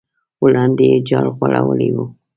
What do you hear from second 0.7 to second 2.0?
یې جال غوړولی و.